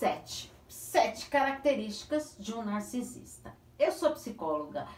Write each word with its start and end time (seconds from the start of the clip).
sete. 0.00 0.50
Sete 0.66 1.28
características 1.28 2.34
de 2.38 2.54
um 2.54 2.64
narcisista. 2.64 3.54
Eu 3.78 3.92
sou 3.92 4.12
psicóloga, 4.12 4.88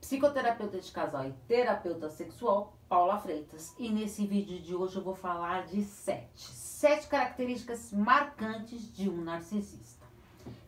psicoterapeuta 0.00 0.80
de 0.80 0.90
casal 0.90 1.26
e 1.26 1.32
terapeuta 1.46 2.08
sexual, 2.08 2.74
Paula 2.88 3.18
Freitas. 3.18 3.74
E 3.78 3.90
nesse 3.90 4.26
vídeo 4.26 4.58
de 4.58 4.74
hoje 4.74 4.96
eu 4.96 5.04
vou 5.04 5.14
falar 5.14 5.66
de 5.66 5.84
sete. 5.84 6.40
Sete 6.40 7.06
características 7.06 7.92
marcantes 7.92 8.90
de 8.96 9.10
um 9.10 9.22
narcisista. 9.22 10.06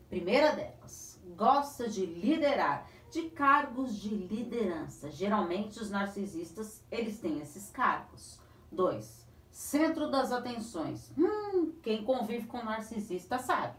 Primeira 0.07 0.51
delas, 0.51 1.19
gosta 1.35 1.89
de 1.89 2.05
liderar, 2.05 2.87
de 3.09 3.23
cargos 3.31 3.99
de 3.99 4.09
liderança. 4.09 5.09
Geralmente 5.09 5.79
os 5.79 5.89
narcisistas, 5.89 6.83
eles 6.91 7.17
têm 7.17 7.39
esses 7.39 7.71
cargos. 7.71 8.39
Dois, 8.71 9.25
centro 9.59 10.09
das 10.09 10.31
atenções. 10.31 11.11
Hum, 11.17 11.73
quem 11.83 12.01
convive 12.05 12.47
com 12.47 12.63
narcisista 12.63 13.37
sabe 13.37 13.75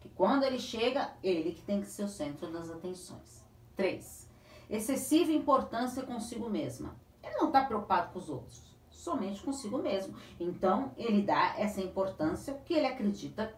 que 0.00 0.08
quando 0.08 0.42
ele 0.42 0.58
chega, 0.58 1.12
ele 1.22 1.52
que 1.52 1.62
tem 1.62 1.80
que 1.80 1.86
ser 1.86 2.02
o 2.02 2.08
centro 2.08 2.50
das 2.50 2.68
atenções. 2.68 3.44
3. 3.76 4.28
Excessiva 4.68 5.30
importância 5.30 6.02
consigo 6.02 6.50
mesma. 6.50 6.96
Ele 7.22 7.36
não 7.36 7.46
está 7.46 7.64
preocupado 7.64 8.12
com 8.12 8.18
os 8.18 8.28
outros, 8.28 8.60
somente 8.90 9.40
consigo 9.40 9.78
mesmo. 9.78 10.16
Então, 10.40 10.92
ele 10.96 11.22
dá 11.22 11.54
essa 11.56 11.80
importância 11.80 12.54
que 12.64 12.74
ele 12.74 12.86
acredita 12.86 13.54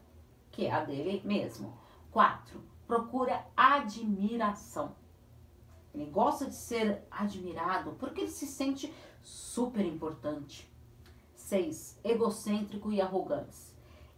que 0.51 0.67
é 0.67 0.71
a 0.71 0.85
dele 0.85 1.23
mesmo. 1.25 1.73
4. 2.11 2.63
Procura 2.87 3.47
admiração. 3.57 4.95
Ele 5.95 6.05
gosta 6.05 6.45
de 6.45 6.55
ser 6.55 7.03
admirado 7.11 7.93
porque 7.93 8.21
ele 8.21 8.31
se 8.31 8.47
sente 8.47 8.93
super 9.23 9.87
importante. 9.87 10.71
6. 11.43 11.99
Egocêntrico 12.05 12.93
e 12.93 13.01
arrogante. 13.01 13.73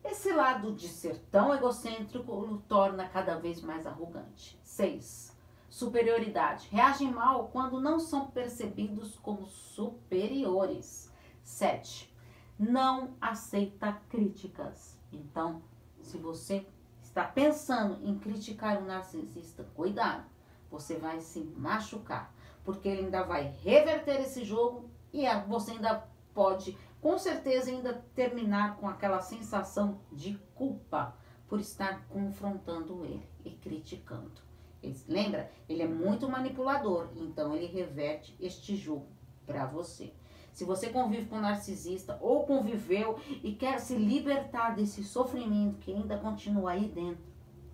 Esse 0.04 0.32
lado 0.32 0.72
de 0.72 0.86
ser 0.86 1.18
tão 1.30 1.54
egocêntrico 1.54 2.32
o 2.32 2.58
torna 2.68 3.08
cada 3.08 3.36
vez 3.36 3.62
mais 3.62 3.86
arrogante. 3.86 4.58
6. 4.62 5.34
Superioridade. 5.70 6.68
Reagem 6.70 7.10
mal 7.10 7.48
quando 7.48 7.80
não 7.80 7.98
são 7.98 8.28
percebidos 8.28 9.16
como 9.16 9.46
superiores. 9.46 11.10
7. 11.42 12.14
Não 12.58 13.14
aceita 13.20 14.00
críticas. 14.08 14.96
Então, 15.10 15.62
se 16.02 16.18
você 16.18 16.66
está 17.02 17.24
pensando 17.24 18.06
em 18.06 18.18
criticar 18.18 18.80
um 18.80 18.86
narcisista, 18.86 19.64
cuidado, 19.74 20.24
você 20.70 20.96
vai 20.96 21.20
se 21.20 21.40
machucar, 21.56 22.32
porque 22.64 22.88
ele 22.88 23.06
ainda 23.06 23.22
vai 23.22 23.54
reverter 23.62 24.20
esse 24.20 24.44
jogo 24.44 24.90
e 25.12 25.24
você 25.46 25.72
ainda 25.72 26.06
pode, 26.34 26.76
com 27.04 27.18
certeza, 27.18 27.70
ainda 27.70 28.02
terminar 28.14 28.78
com 28.78 28.88
aquela 28.88 29.20
sensação 29.20 30.00
de 30.10 30.40
culpa 30.54 31.14
por 31.46 31.60
estar 31.60 32.08
confrontando 32.08 33.04
ele 33.04 33.28
e 33.44 33.50
criticando. 33.50 34.40
Ele, 34.82 34.98
lembra? 35.06 35.50
Ele 35.68 35.82
é 35.82 35.86
muito 35.86 36.26
manipulador, 36.26 37.10
então 37.14 37.54
ele 37.54 37.66
reverte 37.66 38.34
este 38.40 38.74
jogo 38.74 39.06
para 39.44 39.66
você. 39.66 40.14
Se 40.50 40.64
você 40.64 40.88
convive 40.88 41.26
com 41.26 41.36
um 41.36 41.42
narcisista 41.42 42.18
ou 42.22 42.46
conviveu 42.46 43.20
e 43.42 43.52
quer 43.52 43.80
se 43.80 43.96
libertar 43.96 44.74
desse 44.74 45.04
sofrimento 45.04 45.80
que 45.80 45.92
ainda 45.92 46.16
continua 46.16 46.70
aí 46.70 46.88
dentro, 46.88 47.26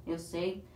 eu 0.05 0.19
sei, 0.19 0.67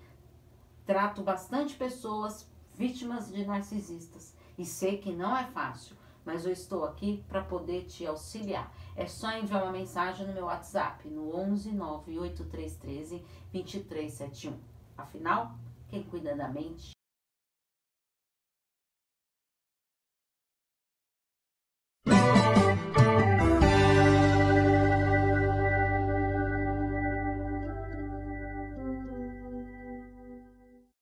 trato 0.86 1.22
bastante 1.22 1.74
pessoas 1.74 2.48
vítimas 2.72 3.32
de 3.32 3.44
narcisistas 3.44 4.32
e 4.56 4.64
sei 4.64 4.98
que 4.98 5.12
não 5.12 5.36
é 5.36 5.42
fácil 5.46 5.96
mas 6.24 6.46
eu 6.46 6.52
estou 6.52 6.84
aqui 6.84 7.22
para 7.28 7.42
poder 7.42 7.84
te 7.84 8.06
auxiliar. 8.06 8.72
É 8.96 9.06
só 9.06 9.30
enviar 9.32 9.62
uma 9.62 9.72
mensagem 9.72 10.26
no 10.26 10.32
meu 10.32 10.46
WhatsApp, 10.46 11.08
no 11.08 11.36
11 11.36 11.72
98313 11.72 13.22
2371. 13.52 14.54
Afinal, 14.96 15.54
quem 15.88 16.02
cuida 16.02 16.34
da 16.34 16.48
mente 16.48 16.93